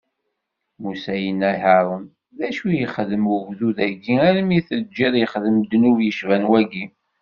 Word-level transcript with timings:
Musa 0.81 1.13
yenna 1.23 1.49
i 1.55 1.57
Haṛun: 1.63 2.05
D 2.37 2.39
acu 2.47 2.63
i 2.69 2.75
k-ixdem 2.93 3.25
ugdud-agi 3.35 4.15
armi 4.27 4.53
i 4.57 4.61
t-teǧǧiḍ 4.67 5.13
ixdem 5.23 5.57
ddnub 5.63 5.97
yecban 6.07 6.43
wagi? 6.51 6.85